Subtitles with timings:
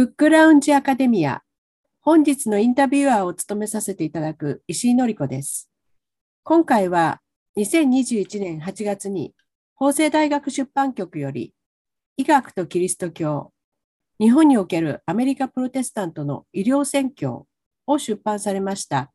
[0.00, 1.42] ブックラウンジアカデミア。
[2.00, 5.70] 本日のインタビュアーを務めさせていただく石井のり子です。
[6.42, 7.20] 今回は
[7.58, 9.34] 2021年8月に
[9.74, 11.52] 法政大学出版局より
[12.16, 13.52] 医学とキリスト教、
[14.18, 17.46] 日本におけるアメリカプロテスタントの医療宣教
[17.86, 19.12] を出版されました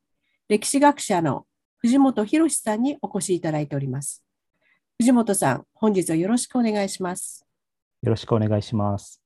[0.50, 4.24] 歴史学者の藤本博さんにお越しいただいております。
[5.00, 7.44] 藤本さん、本日はよろしくお願いします。
[8.04, 9.25] よろしくお願いします。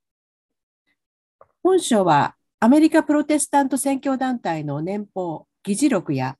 [1.62, 6.36] 本書はアメリカプロテスタント宣教団体の年報、議事録や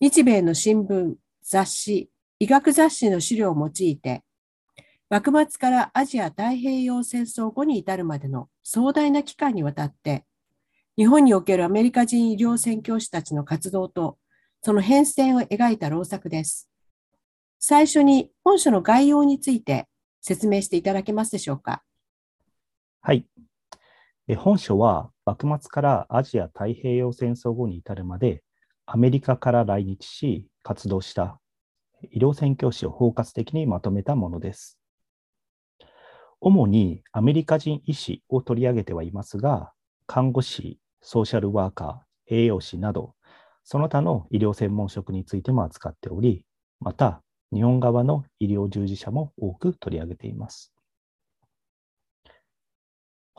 [0.00, 4.22] 日米の新聞、雑誌、医学雑誌の資料を用いて、
[5.08, 10.24] 幕末からアジア太平洋戦争後に至るまでの壮大な期間にわたって、
[10.96, 14.18] 日本におけるアメリカ人医療宣教師たちの活動と、
[14.62, 16.68] その変遷を描いた老作です。
[17.58, 19.86] 最初に本書の概要について
[20.20, 21.82] 説明していただけますでしょうか？
[23.00, 23.26] はい。
[24.36, 28.42] 本書は幕末からアジア太平洋戦争後に至るまで
[28.86, 31.40] アメリカから来日し活動した
[32.10, 34.78] 医療宣教師を包括的にまとめたものです。
[36.40, 39.72] 主にアメリカ人医師を取り上げてはいますが、
[40.06, 43.14] 看護師、ソーシャルワーカー、栄養士など、
[43.64, 46.44] その他の医療専門職についても扱っており、
[46.80, 47.22] また
[47.52, 50.72] 日本側の医療従事者も多く取り上げています。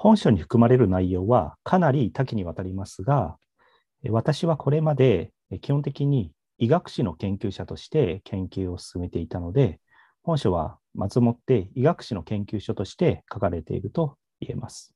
[0.04, 3.38] 本書に含まれる内容はかなり多岐にわたりますが、
[4.10, 9.80] 私はこれまで基本的に医学史の研究者として研究を進めていたので、
[10.24, 14.92] 本書はまずもって医学史の研究書として書かれていると言えます。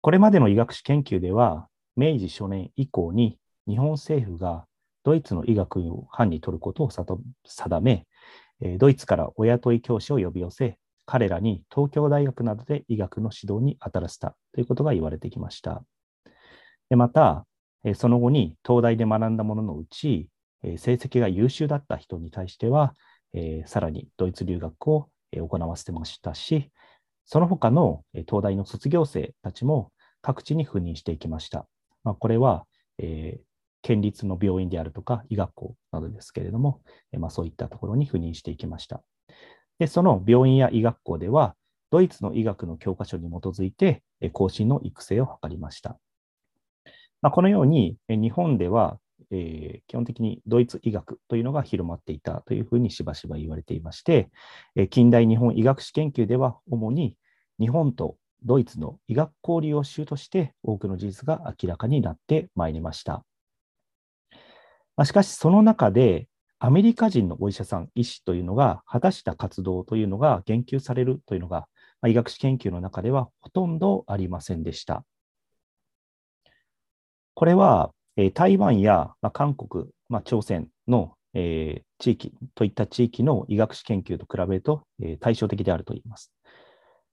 [0.00, 1.66] これまでの医学史研究では、
[1.96, 4.64] 明治初年以降に日本政府が
[5.02, 8.06] ドイツの医学を班に取ることを定め、
[8.78, 15.84] ドイツからお雇い教師を呼び寄せ、彼らに東京大学などで医学の指導に当たらせたということが言われてきました。
[16.88, 17.46] でまた、
[17.94, 20.28] その後に東大で学んだもののうち、
[20.62, 22.94] 成績が優秀だった人に対しては、
[23.66, 26.70] さらにドイツ留学を行わせてましたし、
[27.26, 31.66] その他の東大の卒業生たちも各地に赴任していきました。
[32.02, 32.66] まあ、これは、
[32.98, 33.40] えー、
[33.82, 36.80] 県立の病院であるとか医学校などですけれども、
[37.18, 39.02] まあ、そういったところに赴任していきました。
[39.84, 41.54] で、その病院や医学校では、
[41.90, 44.02] ドイツの医学の教科書に基づいて、
[44.32, 45.98] 後進の育成を図りました。
[47.20, 48.98] まあ、このように、日本では、
[49.30, 54.30] えー、基本的にドイツ医学というのが広まっていたというふうにしばしば言われていまして、
[54.74, 57.18] え近代日本医学史研究では主に
[57.60, 63.22] 日本とドイツの医学交流を主として多くの事実が明らかになってまいりました。
[64.96, 66.26] まあ、しかし、その中で
[66.64, 71.68] アメリカ人のお医者さん、医師というのが果たした活動というのが言及されるというのが、
[72.06, 75.04] 医学史研究の中ではほとんどありませんでした。
[77.34, 86.32] これは、え、台湾や、韓国、ま、朝鮮の、え、地域といった地域の医学史研究と比べると、え、対照的であると言います。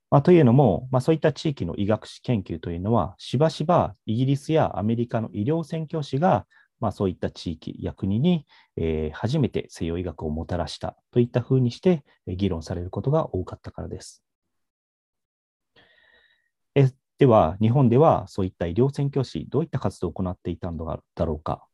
[0.08, 6.46] まあ、というのも、まあ、そういった地域の医学史研究というのは、しばしばイギリスやアメリカの医療宣教師が
[6.82, 8.44] まあ、そういった地域や国に、
[8.76, 14.24] えー、初めて西洋医学をもたらしたといったふうにして議論されることが多かったからです。
[16.74, 21.64] えでは、日本ではそういった医療宣教師、どういった活動を行っていたのだろうか。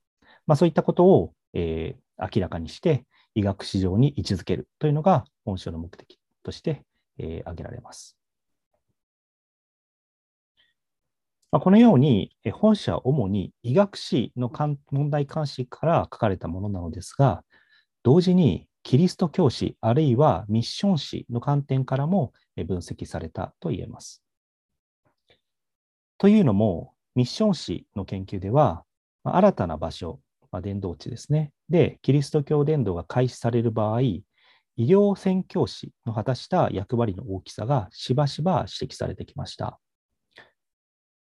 [0.46, 6.84] まあ、そういったことを、えー、明らかにして、医学史上に位置づけるというのが本書の目的として、
[7.16, 8.17] えー、挙げられます。
[11.50, 14.50] まあ、このように、本書は主に医学史の
[14.90, 17.42] 問題監視から書かれたものなのですが、
[18.02, 24.22] 同時にキリスト教師あるいはミッション史の観点からも分析されたと言えます。
[26.18, 28.84] というのも、ミッション史の研究では、
[29.24, 30.20] 新たな場所、
[30.50, 31.52] まあ、伝道地ですね。
[31.68, 34.24] で、キリスト教伝道が開始される場合、医
[34.76, 39.80] 療宣教師の果たした役割の大きさがしばしば指摘されてきました。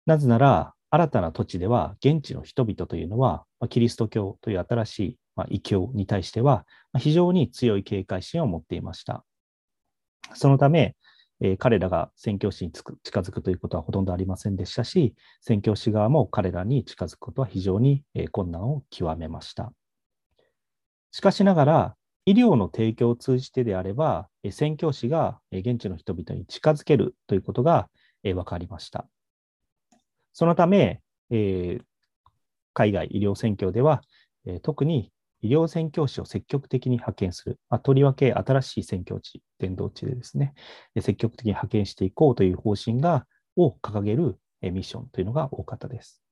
[0.10, 5.18] なぜなら、新たな土地では現地の人々というのは、キリスト教という新しい
[5.50, 6.66] 異教に対しては
[6.98, 9.24] 非常に強い警戒心を持っていました。
[10.34, 10.96] そのため、
[11.60, 19.72] 彼らが宣教師に近づくということはほとんどありませんでしたし、宣教師側も彼らに近づくことは非常に困難を極めました。
[21.12, 21.96] しかしながら、
[22.26, 27.92] 医療の提供を通じてであれば、宣教師が現地の人々に近づけるということが
[28.24, 29.08] 分かりました。
[30.39, 31.01] そのため、
[31.31, 31.83] えー、
[32.74, 34.01] 海外医療選挙では、
[34.45, 40.53] えー、特に医療宣教師を積極的に派遣する、まあ、とりわけ新しい宣教地、伝道地でですね、
[41.01, 43.25] 積極的に派遣していこうという方針が
[43.57, 46.24] を掲げるミッションというのが多かったです。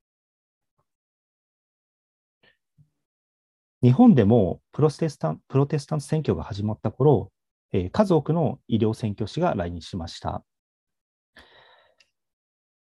[3.82, 7.30] 日本でもプロテスタンプロテスタント選挙が始まった頃、
[7.72, 10.42] え数多くの医療宣教師が来日しました。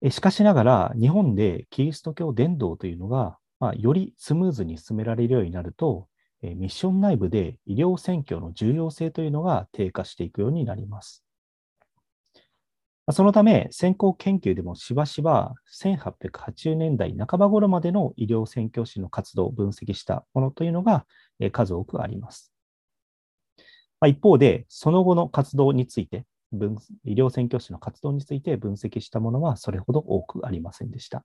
[0.09, 6.07] しかしながら、日本でキリスト教伝道というのが、まあ、よりスムーズに進められるようになると、
[6.41, 11.25] ミッション内部で医療宣教の重要性というのが低下していくようになります。
[13.11, 21.05] そのため、先行研究でもしばしば1880年代半ば頃までの医療宣教師の活動を分析したものというのが
[21.51, 22.53] 数多くあります。
[24.07, 31.23] 一方で、その後の活動について、分医療宣教師の活動について分析したものはそれほど多くありませんでした。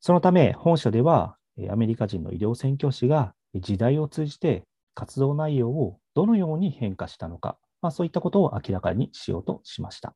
[0.00, 1.36] そのため、本書では
[1.70, 4.64] アメリカ人の医療宣教師が時代を通じて
[4.94, 10.14] 活動内容をどのように変化したのかまあ、そういったことを明らかにしようとしました。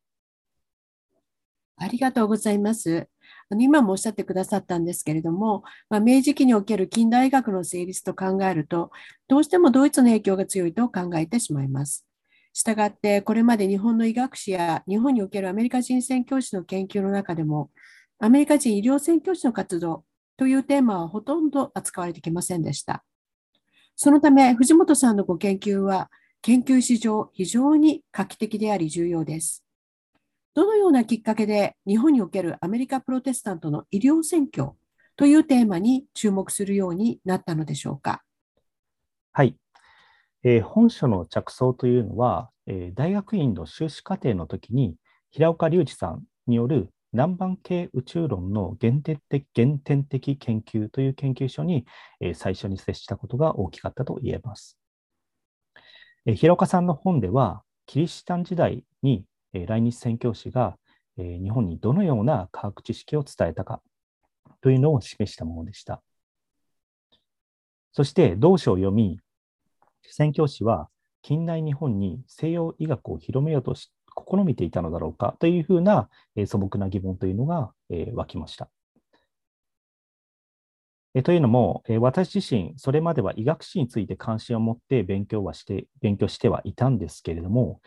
[1.78, 3.08] ありがとうございます。
[3.50, 8.90] あの今もおっしゃってくださったんですけれども、まあ、明治期における近代医学の成立と考えると、
[9.28, 12.06] どうしてもドイツの影響が強いと考えてしまいます。
[12.56, 17.70] したがって、これまで日本の医学史や日本におけるアメリカ人宣教師の研究の中でも、
[18.19, 20.05] アメリカ人医療宣教師の活動
[20.38, 23.05] というテーマはほとんど扱われてきませんでした。
[23.94, 26.11] そのため、藤本さんのご研究は、
[26.41, 29.62] 研究史上非常に画期的であり重要です。
[30.55, 34.70] どのようなきっかけで日本におけるアメリカプロテスタントの医療選挙
[35.14, 38.23] というテーマに注目するようになったのでしょうか？
[39.35, 39.56] はい。
[40.48, 44.94] えー、本書の着想というのは、えー、大学院の修士課程の時に
[45.32, 51.84] 平岡隆二さんによる南蛮系宇宙論の原点的原点的研究という研究所に、
[52.20, 54.78] えー、最初に接したことが大きかったと言えます。
[56.26, 60.76] え平岡さんの本では、キリシタン時代にえ来日宣教師が
[61.16, 63.82] え日本にどのような科学知識を伝えたか
[64.60, 66.02] というのを示したものでした。
[67.90, 69.19] そして同書を読み、
[70.11, 70.88] 宣教師は
[71.23, 73.91] 近代日本に西洋医学を広めようと試
[74.44, 78.69] みていたのだろうかというふうなえ素朴な疑問というのがえ湧きました。
[81.17, 87.81] えというのも、え私自身、それまでは医学史について関心を持って勉強はして、勉強してはいたんですけれども、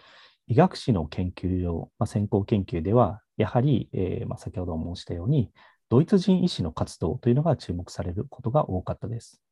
[0.48, 5.52] 医学史の研究上、まあ、先行研究では、やはり、えー、まあ、先ほど申したように、
[5.90, 9.44] ドイツ人医師の活動というのが注目されることが多かったです。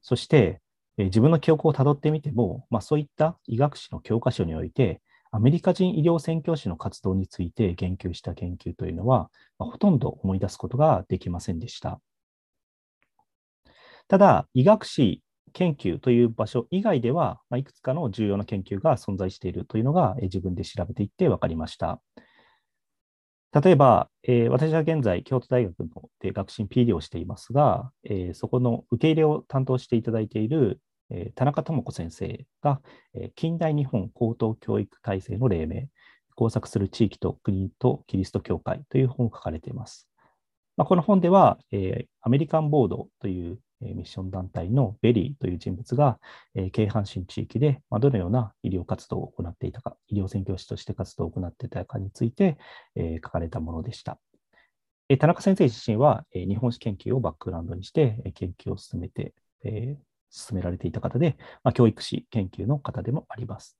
[0.00, 0.60] そして、
[0.98, 5.00] え、自分の記憶をたどってみても、まあ、そういった医学史の教科書において、
[5.32, 12.00] アメリカ人医療宣教師の活動について言及した研究というのは、まあ、ほとんど思い出すことができませんでした。
[14.08, 15.22] ただ、医学史
[15.52, 22.00] 研究という場所以外では、まあ、いくつかの重要な研究が存在しているというのが、え自分で調べていって分かりました。
[23.52, 25.88] 例えば、えー、私は現在、京都大学の
[26.20, 30.80] で学進 PD をしていますが、えー、そこの受け入れを担当していただいている、
[31.10, 32.80] えー、田中智子先生が、
[33.14, 35.86] え近代日本高等教育体制の黎明、
[36.36, 40.08] 交錯する地域と国とキリスト教会という本を書かれています。
[40.76, 46.18] まあ、この本では、えアメリカンボードというミッション団体のベリーという人物が、
[46.72, 52.58] 京阪神地域でどのような医療活動を行っていたか、医療宣教師として活動を行っていたかについて
[53.22, 54.18] 書かれたものでした。
[55.18, 59.34] 田中先生自身は日本史研究をバックグラウンドにして研究を進めて、
[60.30, 63.76] 進められていた方で、ま、教育史研究の方でもあります。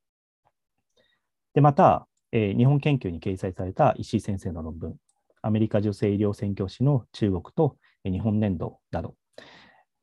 [1.55, 4.97] で、また、日本研究に掲載された石井先生の論文、
[5.43, 9.15] アメリカ女性医療宣教師の中国と日本年度など、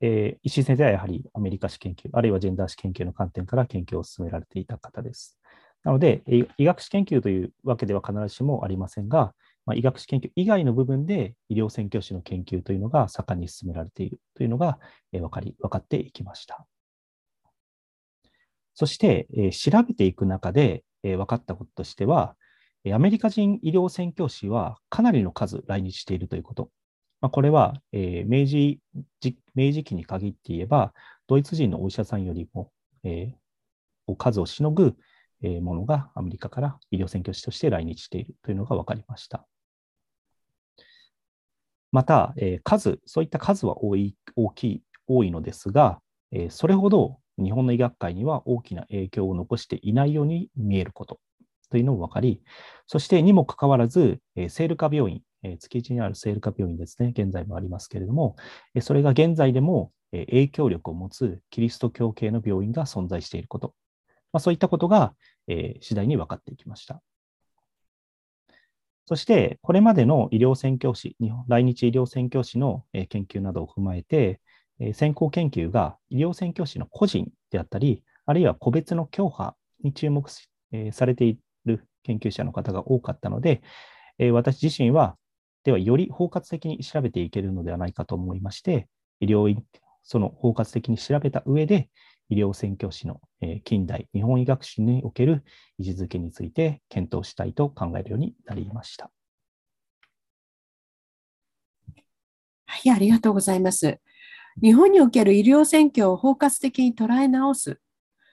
[0.01, 5.38] えー、石井先生はやはりアメリカ史研究、あるいはジェンダー史研究の観点から研究を進められていた方です。
[5.84, 6.24] なので、
[6.58, 9.34] 医学史研究というわけでは必ずしもありませんが、
[9.66, 14.80] まあ、医学史研究以外の部分で医療宣教師の研究というのが盛んに進められているというのが、
[15.12, 16.66] えー、分かり分かっていきました。
[18.74, 22.36] そして、えー、調べていく中で、えー、分かったこととしては、
[22.94, 26.70] アメリカ人医療宣教師はかなりの数来日しているということ。
[27.22, 28.80] まあ、これは、えー、明治
[29.56, 30.94] 明治期に限って言えば、
[31.28, 32.72] ドイツ人のお医者さんよりも、
[33.04, 34.96] えー、数をしのぐ、
[35.42, 39.46] えー、ものがアメリカから医療宣教師として来日しているというのが分かりました。
[41.92, 46.00] また、えー、数、そういった数は多い大きい多いのですが、
[46.32, 51.20] えー、それほど日本の医学界には大きな影響を残していないように見えること
[51.70, 52.42] というのも分かり、
[52.88, 58.36] そしてにもかかわらず、えー、セールカ病院、え築地にある聖ルカ病院ですね、現在もありますけれども、
[58.75, 63.74] えそれが現在でもえ影響力を持つキリスト教系の病院が存在していること、
[64.32, 65.13] まあ、そういったことが、
[65.48, 67.01] え次第に分かっていきました。
[69.06, 74.41] そして、これまでの医療宣教師、日本来日医療宣教師の研究などを踏まえて、
[74.94, 80.29] 先行研究が医療宣教師の個人であったり、あるいは個別の教派に注目
[80.91, 83.62] されている研究者の方が多かったので、
[84.34, 85.15] 私自身は、
[85.68, 88.88] ではより包括的に調べていけるのではないかと思いまして、
[89.20, 89.66] 医療院、
[90.02, 91.90] その包括的に調べた上で、
[92.30, 93.20] 医療宣教師の
[93.66, 95.44] 近代日本医学史における
[95.78, 99.12] 位置づけについて検討したいと考えるようになりました。
[102.66, 104.00] はい、ありがとうございます。
[104.64, 107.82] 日本における医療選挙を包括的に捉え直す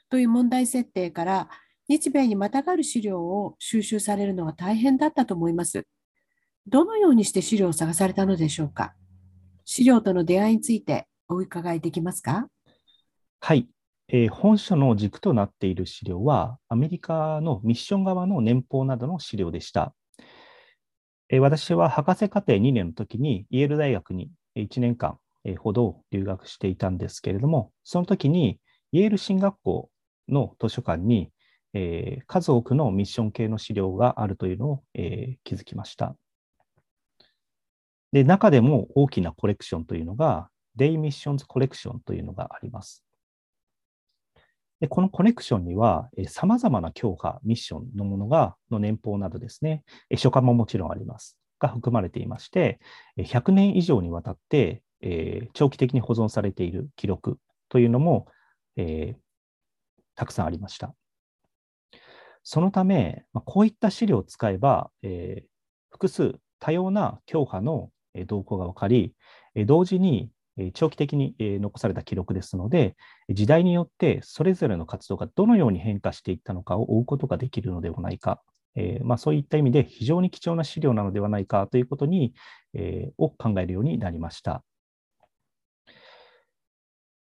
[0.08, 1.48] という問題設定から
[1.88, 5.84] 日米にまたがる資料を収集されるのは大変だったと思います。
[6.66, 8.94] どのようにして資料を探されたのでしょうか？
[9.66, 12.48] 資料との出会いについてお伺いできますか？
[13.40, 13.68] はい、
[14.08, 19.94] えー、本書の軸となっている資料は、アメリカのミッション側の年俸などの資料でした。
[21.28, 25.18] えー、私は博士課程2年の時にイェール大学に1年間
[25.58, 28.58] ほど留学していたんですけれども、その時に
[28.92, 29.90] イェール進学校
[30.28, 31.30] の図書館に、
[31.74, 36.16] えー、数多くのミッション系の資料があるというのを、えー、気づきました。
[38.14, 43.04] で、中でも大きなコレクションというのが、デイミッションズコレクションというのがあります。
[44.78, 49.82] でこのコレクションには、さまざまな教派、ミッションのものが、の年俸などですね、
[50.14, 51.36] 書簡ももちろんあります。
[51.58, 52.78] が含まれていまして、
[53.18, 58.28] 100年以上にわたって、え、長期的に保存されている記録というのも、
[58.76, 59.18] えー、
[60.14, 60.94] たくさんありました。
[62.44, 65.44] そのため、こういった資料を使えば、えー、
[65.90, 67.90] 複数多様な教派の
[68.26, 69.14] 動向が分かり、
[69.66, 70.30] 同時に
[70.72, 72.96] 長期的に残された記録ですので、
[73.28, 78.40] 時代によってそれぞれの活動がどのように変化していったのかを追うことができるのではないか、
[78.76, 82.34] え、まあ、そういった意味で非常に貴重な資料なのではないかということに、
[82.74, 84.64] え、を考えるようになりました。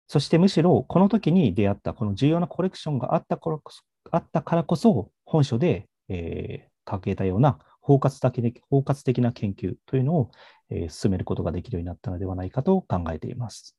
[0.08, 3.72] そしてむしろこの時に出会ったこの重要なコレクションがあったからこ、
[4.12, 10.32] あったからこそ本書で、えー、掲げたような包括的包括的な研究というのを、
[10.72, 13.76] え、進めることができるようになったのではないかと考えています。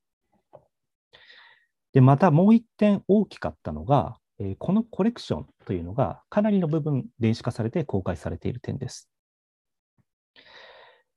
[1.93, 9.09] で、またもう一点大きかったのが、え、このコレクションというのがかなりの部分電子化されて公開されている点です。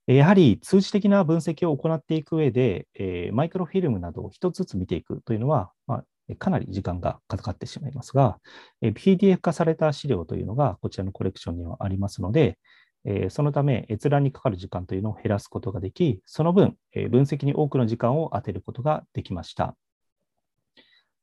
[0.08, 8.40] やはり通知的な分析を行っていく上で、え、マイクロフィルムなどを一つずつ見ていくというのは、まあ、かなり時間がかかってしまいますが、
[8.82, 12.60] え、PDF 化された資料というのがこちらのコレクションにはありますので、
[13.06, 19.76] え、そのため閲覧にかかる時間というのを減らすことができ、その分、え分析に多くの時間を当てることができました。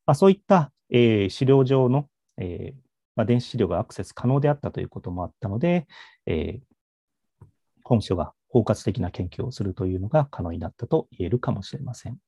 [0.07, 2.09] まあ、そういった、え資料上の、
[2.39, 2.75] え
[3.17, 5.87] まあ、電子資料がアクセス可能であったということもあったので、
[6.27, 6.61] え
[7.85, 12.19] 本書が包括的な研究をするというのが可能になったと言えるかもしれません。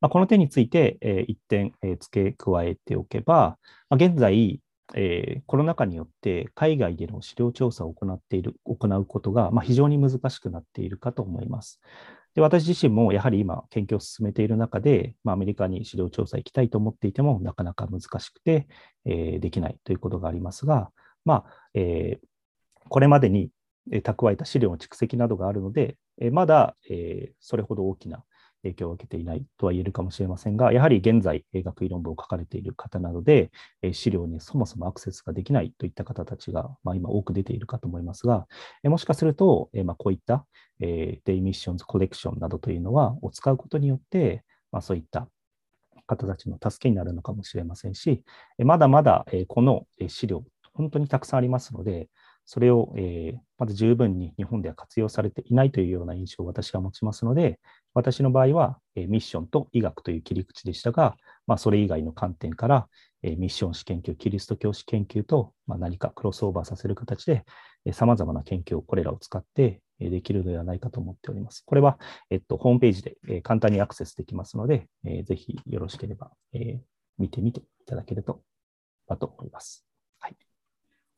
[0.00, 4.60] まあ、この点について、え、一点、え、付け加えておけば、ま、現在、
[4.96, 11.80] えー、コロナ禍によって海外での資料調査を行っている、行うことが、まあ、非常に難しくなっているかと思います。
[12.34, 18.66] で私自身もやはり今、研究を進めている中で、まあ、アメリカに資料調査行きたいと思っていても、なかなか難しくて、
[19.04, 20.90] えー、できないということがありますが、
[21.24, 22.26] まあえー、
[22.88, 23.50] これまでに
[23.90, 25.96] 蓄えた資料の蓄積などがあるので、
[26.30, 28.24] まだえーそれほど大きな
[28.64, 33.50] 影響を受けていないとは言えるかもしれませんが、やはり現在、学位論文を書かれている方などで、
[33.92, 38.46] 資料にそもそもアクセスができないといった方たちが、まあ、今多く出ているかと思いますが、
[38.84, 40.46] もしかすると、まあ、こういった
[40.80, 44.42] デイミッションズコレクションなどというのは、を使うことによって、
[44.72, 45.28] まあ、そういった
[46.06, 48.22] 方たちの助けになるのかもしれませんし、
[48.58, 50.42] まだまだこの資料、
[50.72, 52.08] 本当にたくさんありますので、
[52.46, 57.58] それを、え、まだ十分に日本では活用されていないというような印象を私は持ちますので、
[57.94, 62.88] 私の場合は、え、ミッションと医学という切り口でしたが、まあ、それ以外の観点から、
[63.22, 67.44] え、ミッション史研究、キリスト教史研究と、ま、何かクロスオーバーさせる形で、
[67.92, 71.62] さまざまな研究をこれらを使って、え、できるのではないかと思っております。
[71.64, 71.98] これは、
[72.30, 76.78] えっと、ホームページで、え、簡単にアクセスできますので、えー、ぜひよろしければ、えー、
[77.18, 78.42] 見てみていただけると、
[79.06, 79.93] だと思います。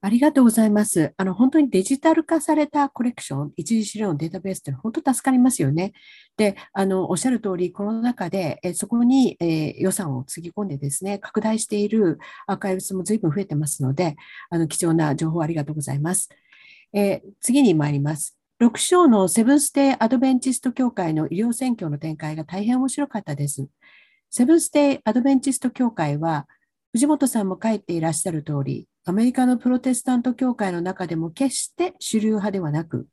[0.02, 1.14] ありがとうございます。
[1.16, 5.92] あの、本当にデジタル化されたコレクション、一次資料のデータベースって本当助かりますよね。
[6.36, 14.16] で、あの、おっしゃる通り、この中で、えそこに、え予算をつぎ込んでですね、拡大しているアーカイブスも随分増えてますので、
[14.50, 16.28] あの、貴重な情報ありがとうございます。
[16.92, 18.36] え次に参ります。
[18.60, 23.66] 6章のセブンステイアドベンチスト協会の医療選挙の展開が大変面白かったです。
[24.30, 26.46] セブンステイアドベンチスト協会は、
[26.92, 33.06] 藤本さんも書いていらっしゃる通り、アメリカのプロテスタント教会の中でも決して主流派ではなく、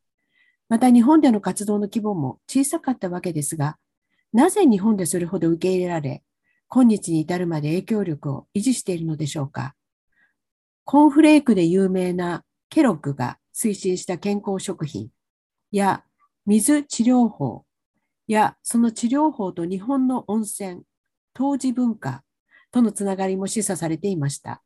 [0.68, 3.78] また日本での活動の規模も小さかったわけですが、
[4.34, 6.24] なぜ日本でそれほど受け入れられ、
[6.68, 9.76] 今日に至るまで影響力を維持しているのでしょうか。
[10.84, 15.10] コーンフレークで有名なケロッグが推進した健康食品
[15.72, 16.04] や
[16.48, 17.66] 水治療法
[18.26, 20.82] やその治療法と日本の温泉、
[21.36, 22.24] 当時文化
[22.72, 24.64] とのつながりも示唆されていました。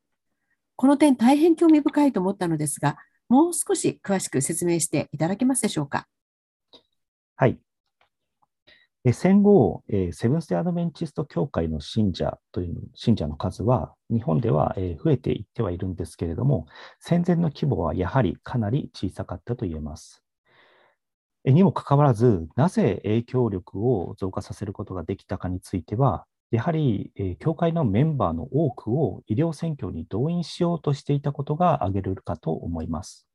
[0.77, 2.97] この点大変興味深いと思ったのですが、
[3.29, 6.07] もう少し詳しく説明していただけますでしょうか？
[7.35, 7.57] はい。
[9.11, 16.67] 戦後、セブンス・テ・アドベンチスト教会の信者という信者の数は、日本では増えていってはいるんですけれども、
[16.99, 20.21] 戦前の規模はやはりかなり小さかったと言えます。
[21.43, 33.27] にもかかわらず、なぜ影響力を増加させることができたかについては、やはり、教会のメンバーの多くを医療選挙に動員しようとしていたことが挙げられるかと思います。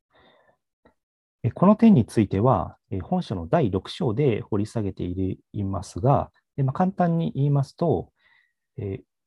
[1.55, 6.31] この点については、本書の第6章で掘り下げていますが、
[6.73, 8.13] 簡単に言いますと、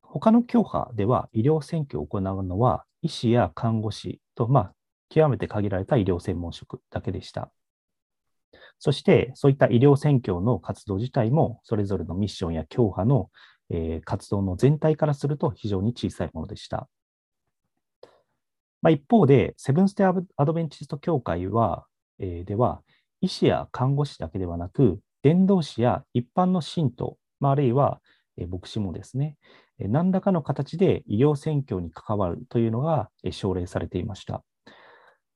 [0.01, 4.73] 他の教派では医療選挙を行うのは医師や看護師と、まあ、
[5.09, 7.51] 極めて限られた医療専門職だけでした。
[8.79, 13.29] そして、そういった医療選挙の活動自体も、それぞれのミッションや教派の、
[13.69, 16.87] え活動の全体からすると非常に小さいものでした。
[18.81, 21.85] まあ、一方で、セブンステアドベンチスト協会は
[22.19, 22.81] え、では、
[23.21, 27.99] 医師や看護師だけではなく、伝道師や一般の信徒、まあ、あるいは
[28.49, 29.37] 牧師もですね、
[29.79, 34.43] 何らかの形で医療選挙に関わるというのが奨励されていました。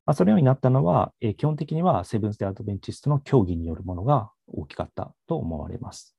[0.06, 6.19] ま、そのようになったのは、基本的にはセブンス・デ・アドベンチストの協議によるものが大きかったと思われます。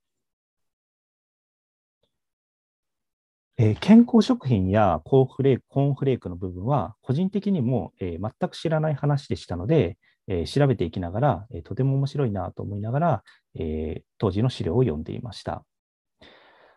[3.81, 13.23] 健康食品やコーンフレークーンフレークの部分は、個人的にも全く知らない話でしたので、えー、調べていきながら、えー、とても面白いなと思いながら、
[13.59, 15.65] えー、当時の資料を読んでいました。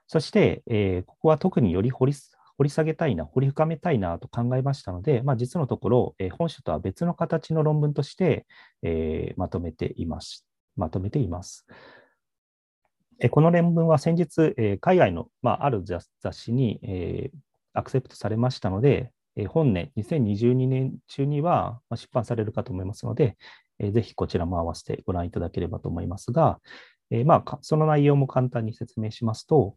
[0.07, 2.13] そして、えここは特により掘り
[2.57, 8.45] 掘り下げたいな、掘り深めたいなと考えましたので、まあ、実のところ、え本書とは別の形の論文として、
[8.83, 10.45] えまとめています。
[10.75, 11.65] まとめています。
[13.31, 17.31] この論文は先日、海外の、まあ、ある雑誌に、え
[17.73, 19.11] アクセプトされましたので、
[19.47, 23.35] 本年2022年中には出版されるかと思いますので、
[23.79, 26.59] ぜひこちらも合わせてご覧いただければと思いますが、
[27.25, 29.75] まあ、その内容も簡単に説明しますと、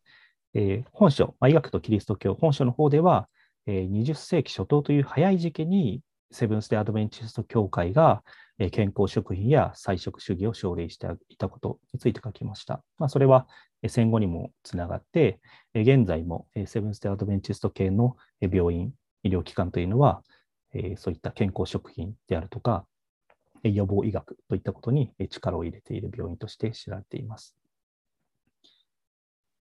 [0.93, 3.29] 本書、医学とキリスト教、本書の方では、
[3.67, 8.23] 20世紀初頭という早い時期にセブンス・デ・アドベンチスト教会が
[8.71, 12.83] 健康食品や菜食主義を奨励していたことについて書きました。
[12.99, 13.47] まあ、それは
[13.87, 15.41] 戦後にもつながって、
[15.75, 18.93] 現在もセブンス・デ・アドベンチスト系の病院、
[19.23, 20.23] 医療機関というのは、
[20.97, 22.87] そういった健康食品であるとか、
[23.63, 27.57] 予防医学といったことに力を入れている病院として知られています。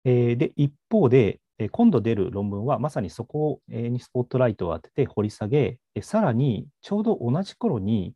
[0.05, 8.15] で一方で、今度出る論文はまさにそこにスポットライトを当てて掘り下げ、さらにちょうど同じ頃に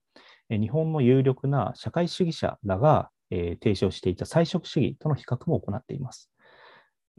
[0.51, 6.31] 日本の有力な社会主義者らが提唱していた菜食主義との比較も行っています。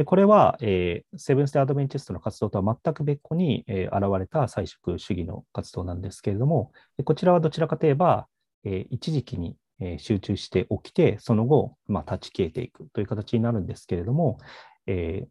[0.06, 6.72] これは、えー、セブンス・テ・アドベンチストの活動とは全く別個に、えー、現れた菜食主義の活動なんですけれども、
[7.04, 8.28] こちらはどちらかといえば、
[8.63, 14.38] えー、一時期に、え、集中して起きて、その後、まあ、立ち消えていくという形になるんですけれども、
[14.86, 15.28] え、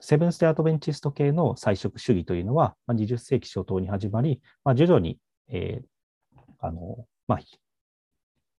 [0.00, 5.98] セブンス・テ・アドベンチスト系の菜食主義というのは、まあ、20世紀初頭に始まり、まあ、徐々に、えー
[6.60, 7.38] あのまあ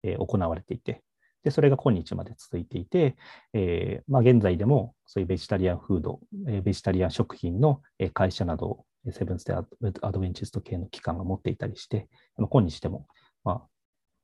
[0.05, 1.03] えー、行われていて、
[1.43, 3.17] で、それが今日まで続いていて、
[3.53, 9.65] えー、まあ、現在でもそういうベジタリアンフード、えベジタリアン食品の会社などをセブンス・デ・ア
[10.13, 13.07] ドベンチスト系の機関が持っていたりして、まあ、今日でも、
[13.45, 13.63] まあ、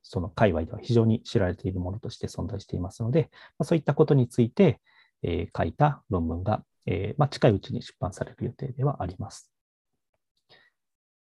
[0.02, 4.80] その界隈では非常に知られているものとして存在していますので、まあ、そういったことについて、
[5.22, 9.50] えー、書いた論文が、えー、まあ、近いうちに出版される予定ではあります。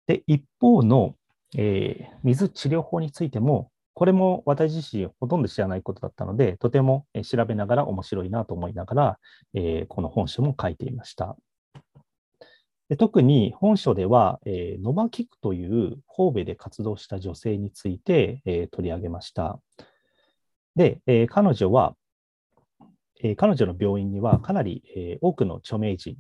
[0.06, 1.16] で、一方の、
[1.56, 9.20] えー、水治療法についても、これも私自身ほとんど知らないことだったので、とても調べながら面白いなと思いながら、
[9.56, 11.36] えー、この本書も書いていました。
[12.90, 19.60] で特に本書では、えー、ノバキクという神戸で活動した女性について、えー、取り上げました。
[20.76, 21.96] で、えー、彼女は、
[23.22, 26.18] えー、彼女の病院にはかなり、えー、多くの著名人、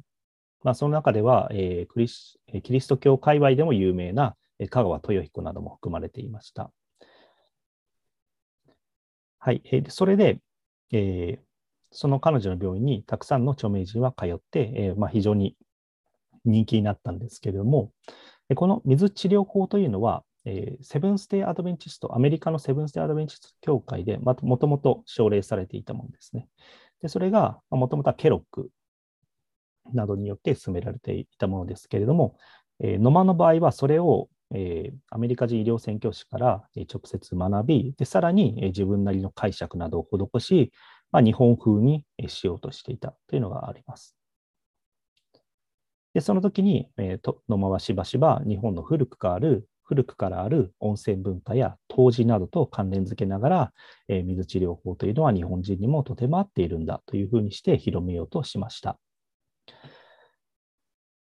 [0.63, 6.72] まあ、その中では、えークリス、キリスト教界隈でも有名な香川豊彦なども含まれていました。
[9.39, 9.62] はい。
[9.65, 10.39] え、それで、
[10.91, 11.48] えー、
[11.91, 15.56] その彼女の病院にたくさんの著名人は通って、えーまあ、非常に
[16.43, 17.91] 人気になったんですけれども、
[18.56, 26.48] この水治療法というのは、えー、セブンステイ・アドベンチスト、アメリカのセブンステイ・アドベンチスト協会でもともと奨励されていたものですね。
[27.02, 28.70] でそれがもともとはケロック
[29.93, 32.38] などによって進められていたものですけれども、
[32.80, 40.71] えー、野間の場合はそれを、えー、アメリカ人医療宣教師から直接学び、でさらに自分なりの解釈などを施し、
[41.12, 44.15] まあ、日本風にしようとしていたというのがあります。
[46.13, 53.73] でその時に、えー、野間はしばしば日本の古くからある古くからある温泉文化や湯治などと関連づけながら、
[54.10, 58.99] えー、水治療法というのは日本人にもとても合っているんだというふうにして広めようとしました。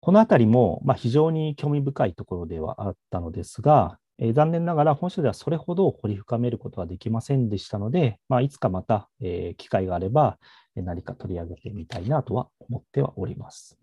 [0.07, 10.37] このあたりも、まあ、非常に興味深いところではあったのですが、えー、残念ながら本書ではそれほど掘り深めることはできませんでしたので、まあ、いつかまた、えー、機会があれば
[10.77, 13.77] 何か取り上げてみたいなとは思ってはおります。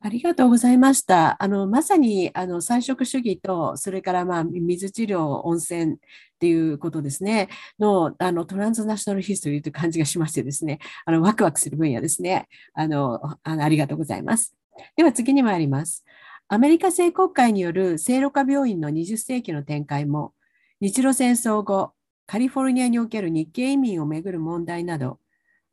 [0.00, 1.36] ありがとうございました。
[1.42, 5.96] あのまさにあの菜食主義と、それからまあ水治療、温泉っ
[6.38, 12.48] ていうことですね、のあのトランスナショナルヒストリーという感じがしましてですね、あのワクワクする分野ですね。
[12.72, 14.56] あのあのありがとうございます。
[14.96, 16.04] では次に参ります。
[16.48, 20.34] アメリカ聖国会による聖路加病院の20世紀の展開も、
[20.80, 21.92] 日露戦争後、
[22.26, 25.18] カリフォルニアにおける日系移民をめぐる問題など、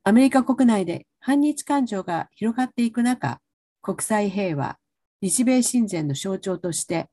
[0.04, 3.40] アメリカ国内で反日感情が広がっていく中、
[3.82, 4.78] 国際平和、
[5.22, 7.10] 日米親善の象徴として、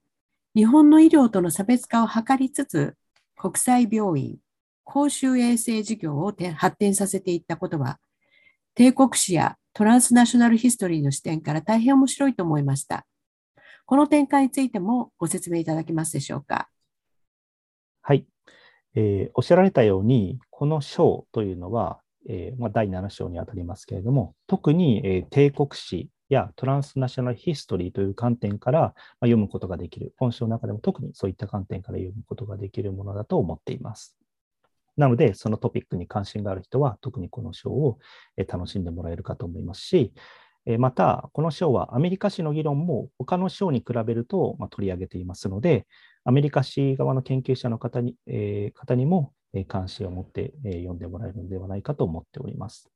[0.54, 2.96] 日本の医療との差別化を図りつつ、
[3.36, 4.38] 国際病院、
[4.84, 7.98] 公衆衛生事業を発展させていったことは、
[8.74, 13.06] 帝国史やトランスナショナルヒストリーの視点から大変面白いと思いました。
[13.86, 16.68] この展開についてもご説明いただけますでしょうか？
[18.00, 18.24] はい。
[18.94, 34.16] えー、おっしゃられたように、この章というのは、えーまあ、第7章にあたりますけれども、特に、えー、帝国史やトランスナショナルヒストリーという観点から、まあ、読むことができる、本書の中でも特にそういった観点から読むことができるものだと思っています。
[34.96, 37.98] なので、そのトピックに関心がある人は、特にこの章を
[38.48, 40.12] 楽しんでもらえるかと思いますし、
[40.78, 45.86] また、この章はアメリカ史の議論も他の章に比べると取り上げていますので、
[46.24, 49.32] アメリカ史側の研究者の方に,、え、方にも
[49.68, 52.90] 関心を持って読んでもらえるのではないかと思っております。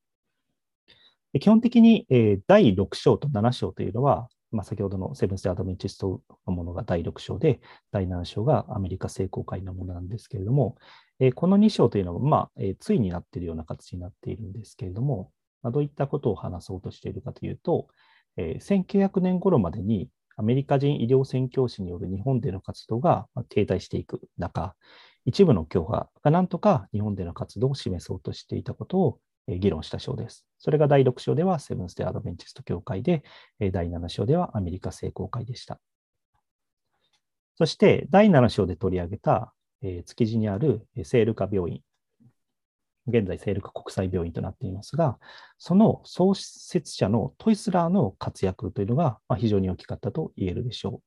[1.38, 2.06] 基本的に
[2.46, 7.61] 第6章と7章というのは、まあ、先ほどのセブンス・アドベンチストのものが第6章で、
[7.92, 10.76] 第7章がアメリカ聖公会のものなんですけれども、
[11.20, 17.88] えこの2章というのは、まあ、えついになっているような形になっているんですけれども、まあ、どういったことを話そうとしているかというと、
[18.37, 24.76] 1900年頃までにアメリカ人医療宣教師による日本での活動が停滞していく中、
[25.24, 30.46] 一部の教派がなんとか日本での活動を示そうとしていたことを議論した章です。
[30.59, 33.24] それが第6章ではセブンス・テ・アドベンチスト協会で、
[33.72, 35.81] 第7章ではアメリカ聖公会でした。
[37.57, 41.82] そして第7章で取り上げた築地にある聖ルカ病院、
[43.06, 45.18] 現在聖ルカ国際病院となっていますが、
[45.56, 51.02] その創設者のトイスラーの活躍というのがまあ非常に大きかったと言えるでしょう。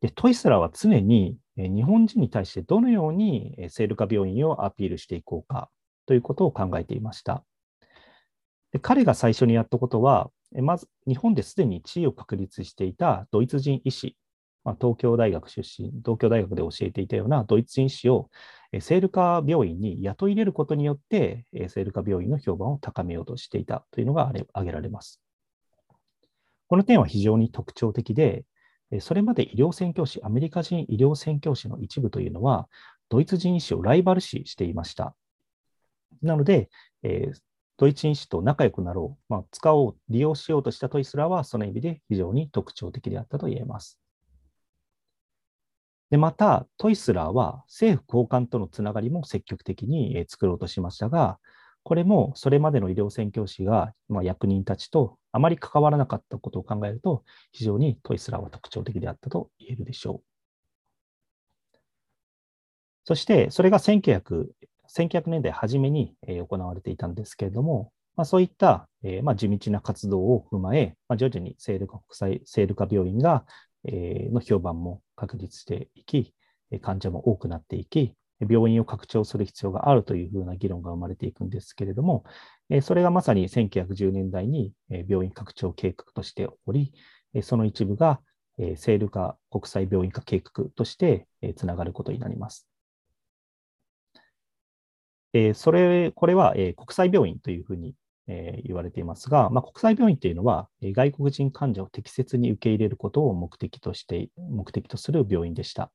[0.00, 5.70] でトイスラーは常に日本人に対してどのように聖ルカ病院をアピールしていこうか
[6.04, 7.44] ということを考えていました。
[8.72, 14.16] で彼が最初にやったことは、まず日本ですでに地位を確立していたドイツ人医師、
[14.66, 18.30] まあ、東京大学出身、東京大学で教えていたようなドイツ人医師を
[18.80, 25.22] セールカ病院に雇い入れることによって、セールカ病院の評判を高めようとしていたというのが挙げられます。
[26.66, 28.44] この点は非常に特徴的で、
[28.98, 32.68] それまで医療宣教師、アメリカ人医療宣教師の一部というのは、
[33.08, 35.14] ドイツ人医師をライバル視していました。
[36.22, 36.70] なので、
[37.04, 37.40] えー、
[37.76, 44.00] ドイツ医師と仲良くなろう、まあ、使おう、利用しようとしたトイスラは、その意味で非常に特徴的であったと言えます。
[46.10, 51.38] でまた、トイスラーは政府高官とのつながりも積極的に作ろうとしましたが、
[51.82, 61.78] これもそれまでの医療宣教師が、まあ、役人たちとあまり関わらなかったことを考えると、非常にトイスラーは特徴的であったと言えるでしょう。
[63.04, 64.46] そして、それが1900
[64.88, 73.44] 1900年代初めに行われていたんですけれども、まあ、そういった、えー、まあ、地道な活動を踏まえ、まあ、徐々にセールカ病院が、
[74.32, 76.34] の評判も確立していき、
[76.82, 82.24] 患者も多くなっていき、病院を拡張する必要があるというふうな議論が生まれていくんですけれども、
[82.82, 84.72] それがまさに1910年代に
[85.08, 86.92] 病院拡張計画として起こり、
[87.42, 88.20] その一部が
[88.76, 92.68] セールカ国際病院化計画としてつながることになります。
[95.54, 97.94] それ、これは、国際病院というふうに
[98.28, 105.90] えー、言われていますが、まあ、国際病院というのは、え外国人患者を適切に受け入れることを目的として、目的とする病院でした。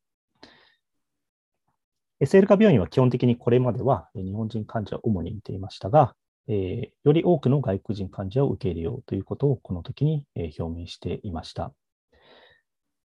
[2.24, 6.16] セールカ病院は基本的にこれまでは日本人患者を主に見ていましたが、
[6.48, 11.74] えー、より多くの外国人患者を受け入れようということをこの時に表明していました。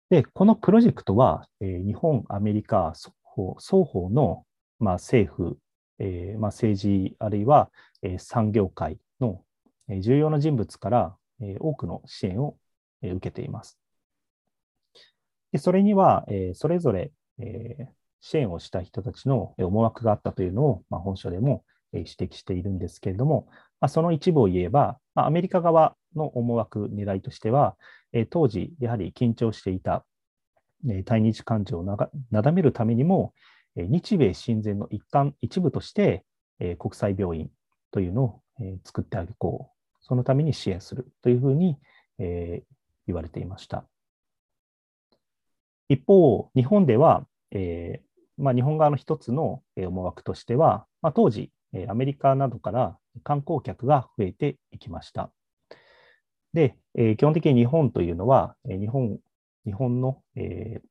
[0.09, 4.45] で、このプロジェクトは、えー、日本、アメリカ双方双方の、
[4.79, 5.59] まあ、政府、
[5.99, 7.71] えーまあ、政治あるいは、
[8.03, 8.99] えー、産業界
[9.89, 11.17] 重要な人物から、
[11.61, 12.57] 多くの支援を、
[13.03, 13.79] 受けています。
[15.51, 17.11] でそれには、それぞれ、
[18.21, 23.49] 支援をした人たちの思惑があったというのを、本書でも指摘しているんですけれども、
[23.89, 27.77] その一部を言えば、アメリカ側の思惑、狙いとしては、
[28.31, 30.05] 当時、やはり緊張していた
[31.05, 31.97] 対日感情をな
[32.43, 33.35] だめるためにも、
[33.75, 36.25] 日米親善の一環、一部として、
[36.79, 37.51] 国際病院
[37.91, 38.43] というのを
[38.85, 39.72] 作ってあげこう、
[40.13, 41.79] そのために支援するというふうに
[42.19, 42.63] 言
[43.09, 43.87] われていました。
[45.89, 51.51] 一方、日本では、えー、まあ、日本側の一つの思惑としては、まあ、当時、
[51.89, 55.33] アメリカなどから観光客が増えていきました。
[56.53, 59.19] でえ、基本的に日本というのは、日本
[59.65, 60.83] 日本の、え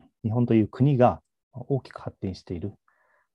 [0.00, 2.72] ー、日本という国が大きく発展している、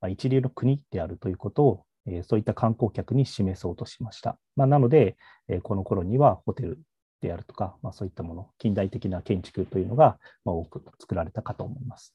[0.01, 4.37] まあ、一流の国であるということを、え、そういった観光客に示そうとしました。
[4.55, 6.79] まあ、なので、えー、この頃にはホテル
[7.21, 12.13] であるとか、まあ、そういったもの、近代的な建築というのが、まあ、多く作られたかと思います。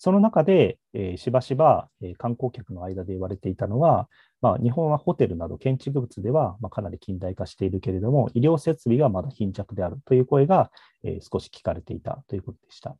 [0.00, 4.08] その中で、え、しばしば、え、観光客の間で言われていたのは、
[4.40, 10.70] まあ、日本はホテルなど建築物では、ま、かなり近代化しているけれども、医療設備がまだ貧弱であるという声が、
[11.02, 12.96] え、少し聞かれていたということでした。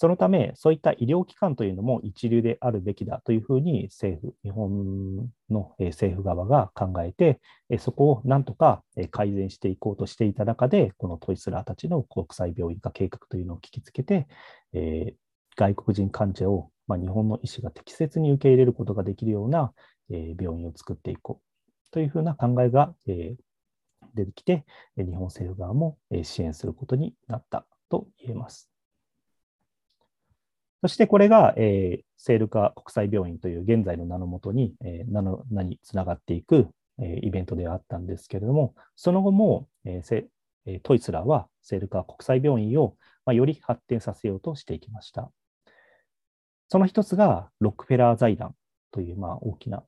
[0.00, 7.40] そのため、そういった医療機関というのも一流であるべきだというふうに政府、日本の政府側が考えて、
[7.80, 14.28] そこをなんとか改善していこうとしていた中で、このトイスラーたちの国際病院化計画というのを聞きつけて、
[14.72, 15.14] えー、
[15.56, 19.72] 外国人患者を、まあ、日本の医師が適切に受け入れることができるような、
[20.12, 23.34] え、病院を作っていこうというふうな考えが、え、
[24.14, 24.64] 出てきて、
[24.96, 28.77] 日本政府側も支援することになったと言えます。
[30.82, 36.68] そしてこれが、えー、セールカ国際病院という現在の名のもとに、えー、名の名につながっていく、
[37.00, 45.30] えー、イベントではあったんですけれども、その後も、えー、トイツラーはセールカ国際病院を、まあ、より発展させようとしていきました。
[46.68, 48.54] その一つがロックフェラー財団
[48.92, 49.82] という、まあ、大きな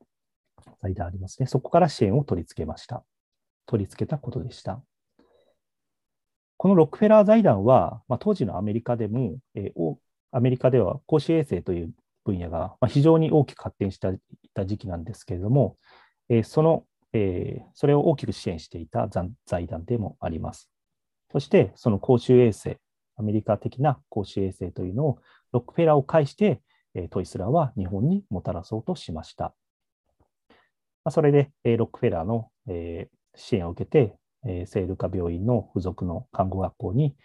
[0.81, 1.47] 財団ありますね。
[1.47, 3.03] そこから支援を取り付けました。
[3.65, 4.81] 取り付けたことでした。
[6.57, 9.95] このロックフェラー財団は、まあ、当時のアメリカでも、えー、
[10.31, 14.11] アメリカでは公衆衛生という分野が、非常に大きく発展した
[14.53, 15.77] た時期なんですけれども、
[16.29, 19.09] え、その、え、それを大きく支援していた
[19.45, 20.69] 財団でもあります。
[21.31, 22.79] そして、その公衆衛生、
[23.17, 25.19] アメリカ的な公衆衛生というのを
[25.51, 26.61] ロックフェラーを介して、
[27.09, 29.53] トイスラーは日本にもたらそうとしました。
[31.09, 32.51] それで、ロックフェラーの
[33.35, 37.15] 支援を受けて、聖ルカ病院の付属の看護学校に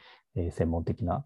[0.51, 1.25] 専門的な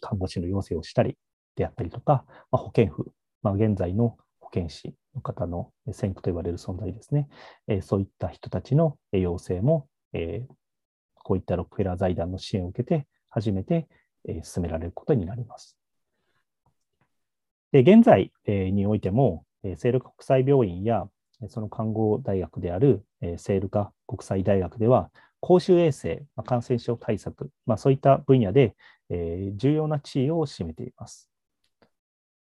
[0.00, 1.16] 看護師の養成をしたり
[1.56, 7.28] であったりとかま、保健婦、まあ、現在の保健師の方の先駆と言われる存在ですね、
[7.66, 10.46] えそういった人たちの養成も、え
[11.14, 13.88] こういったロックフェラー財団の支援を受けて、初めて
[14.26, 15.76] え進められることになります。
[17.72, 19.44] で現在えにおいても、
[19.76, 21.06] セール国際病院や
[21.48, 23.04] その看護大学である
[23.36, 28.74] セールカ国際大学では、公衆衛生ま、感染症対策、まあ、そういった分野で
[29.10, 31.30] え重要な地位を占めています。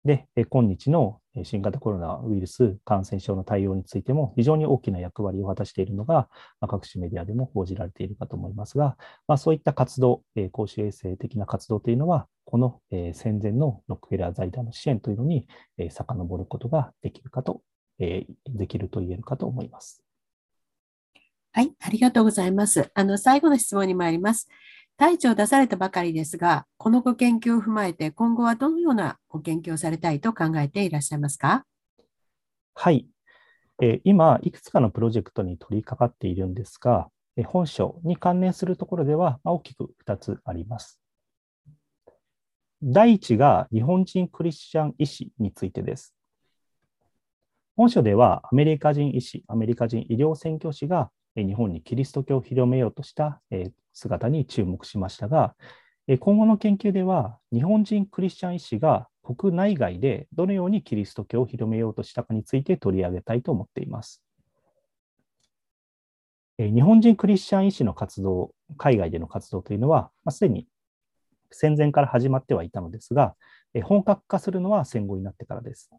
[0.04, 6.28] で、今日の新型コロナウイルス感染症の対応についても非常に大きな役割を果たしているのが
[6.60, 17.62] ま、各種メディアでも報じられているかと思いますが、まあ、そういった活動、え公衆衛生的な活動というのは、このえ戦前のロックフェラー財団の支援というのにえ遡ることができるかと、
[17.98, 20.05] えできると言えるかと思います。
[21.56, 22.90] はい、ありがとうございます。
[22.92, 24.46] あの、最後の質問に参ります。
[24.98, 31.64] 大地を出されたばかりですが、このご研究を踏まえて、今後はどのようなご研究をされたいと考えていらっしゃいますか？
[32.74, 33.06] はい。
[33.80, 41.00] え今、いくつかのプロジェクトに取り掛かっているんですが、え本書に関連するところでは、ま大きく2つあります。
[42.82, 46.14] 第1が日本人クリスチャン医師についてです。
[47.76, 53.40] 本書ではアメリカ人医師、アメリカ人医療宣教師が日本にキリスト教を広めようとした
[53.92, 55.54] 姿に注目しましたが、
[56.20, 64.22] 今後の研究では、日本人クリスチャン医師が国内外でどのようにキリスト教を広めようとしたかについて取り上げたいと思っています。
[66.58, 70.66] 日本人クリスチャン医師の活動、海外での活動というのは、すでに
[71.50, 73.34] 戦前から始まってはいたのですが、
[73.82, 75.90] 本格化するのは戦後になってからです。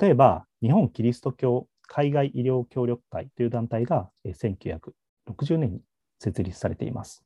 [0.00, 5.80] 例えば、日本キリスト教海外医療協力会という団体が1960年に
[6.18, 7.24] 設立されています。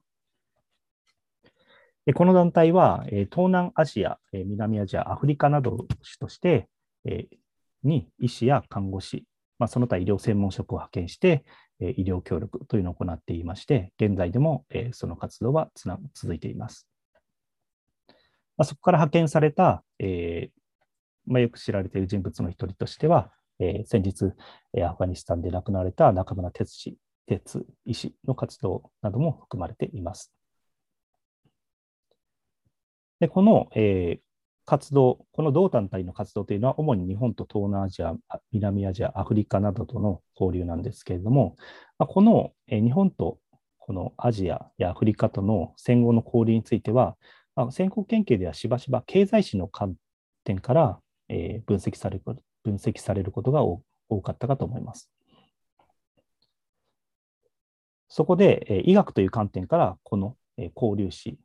[2.15, 6.69] この団体は、東南アジア、南アジア、アフリカなど主として、
[7.83, 9.25] に医師や看護師、
[9.59, 11.45] まあ、その他医療専門職を派遣して、
[11.79, 15.71] 医療協力というのを行っていまして、現在でもその活動は
[16.15, 16.89] 続いています。
[18.57, 20.61] まあ、そこから派遣された、えー
[21.27, 24.33] まあ、よく知られている人物の一人としては、えー、先日、
[24.75, 26.97] えアフガニスタンで亡くなられた中村哲氏、
[27.27, 30.33] 哲医師の活動なども含まれています。
[33.21, 34.21] でこの、えー、
[34.65, 38.15] 活動、この同団体の活動というのは、主に日本と東南アジア、
[38.53, 41.57] 南アジア、アフリカなどとの交流なんですけれども、
[41.99, 43.39] ま、この、え、日本と
[43.79, 47.17] このアジアやアフリカとの戦後の交流については、
[47.57, 49.97] まあ、先行研究ではしばしば経済史の観
[50.45, 53.83] 点から、え、分析される分析されることが多
[54.23, 55.11] かったかと思います。
[58.09, 61.39] そこで、え、医学という観点からこの、え、交流史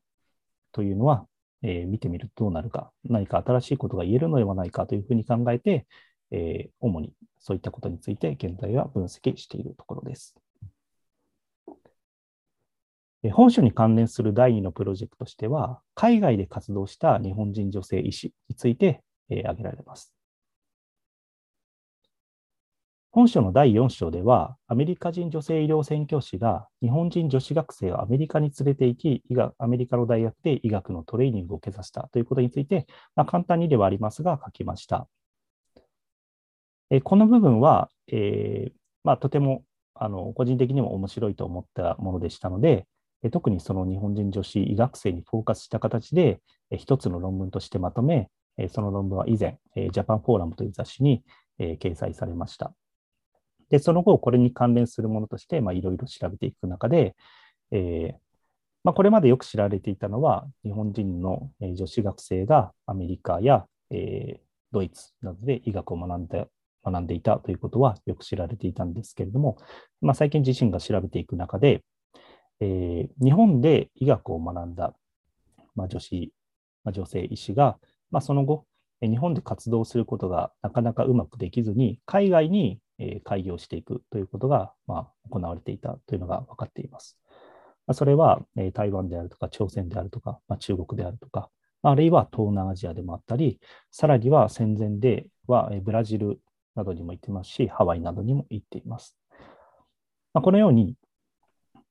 [0.72, 1.28] というのは、
[1.62, 5.86] え、見てみるとどうなるか、何か新しいことが言えるのではないかというふうに考えて、
[6.32, 10.36] え、主にそういったことについて現在は分析しているところです。
[13.32, 20.15] 本書に関連する第2のプロジェクトとしては、海外で活動した日本人女性医師について、え、挙げられます。
[23.16, 35.08] 本書の第4章では、アメリカ人女性医療宣教師が日本人女子学生をアメリカに連れて行き、医学アメリカの大学で医学のトレーニングを受けさせたということについて、まあ、簡単にではありますが書きました。
[36.90, 38.72] えこの部分は、えー、
[39.06, 42.86] まあ、とてもあの個人的にも面白いと思ったものでしたので、
[43.32, 48.30] 特にその日本人女子医学生にフォーカスした形で、一つの論文としてまとめ、
[48.68, 51.24] その論文は以前、ジャパンフォーラムという雑誌に
[51.58, 52.74] 掲載されました。
[53.70, 57.16] で、その後、これに関連するものとして、いろいろ調べていく中で、
[57.72, 58.26] えー
[58.86, 64.40] まあ、これまでよく知られていたのは、日本人の女子学生がアメリカや、えー、
[64.72, 66.48] ドイツなどで医学を学んで
[66.86, 69.58] 学んでいたということはよく知られていたんですけれども、
[70.02, 71.84] まあ、最近自身が調べていく中で、
[72.60, 74.94] えー、日本で医学を学んだ、
[75.74, 76.32] まあ、女子、
[76.84, 77.80] まあ、女性医師が、
[78.12, 78.66] まあ、その後、
[79.02, 82.80] 日本で活動することがなかなかうまくできずに、海外に
[83.24, 87.18] 開業していくということが、まあ、行われていたというのが分かっています。
[87.94, 88.42] それは、
[88.74, 91.50] 台湾であるとか、朝鮮であるとか、まあ、中国であるとか、
[91.84, 93.60] あるいは東南アジアでもあったり、
[93.92, 96.40] さらには戦前ではブラジル
[96.74, 99.16] などにも行ってますし、ハワイなどにも行っています。
[100.34, 100.96] まあ、このように、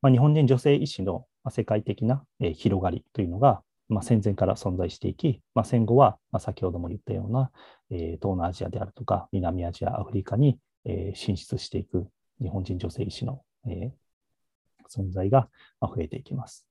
[0.02, 7.50] まあ、日本人女性医師の世界的な広がりというのが、まあ、戦前から存在していき、まあ、戦後は、まあ、先ほども言ったような、
[7.90, 12.08] えー、東南アジアであるとか、南アジア、アフリカに、えー、進出していく
[12.40, 15.48] 日本人女性医師の、えー、存在が
[15.80, 16.66] 増えていきます。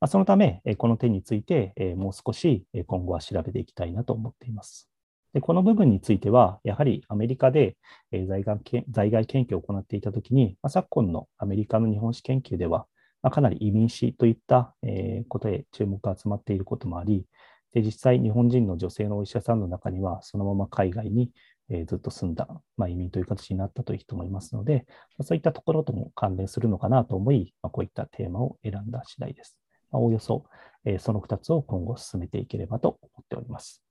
[0.00, 4.88] まあ、そのため、この点について、えー、もう少し今後は調べていきたいなと思っています。
[5.32, 7.76] でこの部分については、やはりアメリカで
[8.12, 12.86] 在外在外研究を行っていたときに、まあ、昨今のアメリカの日本史研究では、
[13.22, 17.26] まあ、かなり移民史といった、えー、ことへ注目が集まっていることもあり、
[17.72, 21.30] で実際、日本人の女性のお医者さんの中には、そのまま海外に、
[21.68, 29.56] えー、ずっと住んだ、まあ、移民という形になったという人もいますので、まあ、そういったところとも関連するのかなと思い、まあ、こういったテーマを選んだ次第です。
[29.92, 30.44] まあ、おおよそ、
[30.84, 33.82] えー、その2つを今後進めていければと思っております。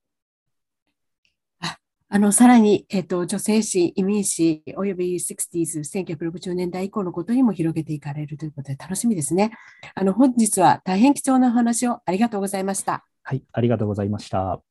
[2.11, 9.51] あの、さらに、えっ、と、女性誌、移民誌、および 60s、1960年代以降のことにも広げていかれるということで楽しみですね。
[9.93, 13.05] あの、本日は大変貴重なお話をありがとうございました。
[13.21, 14.68] はい、ありがとうございました。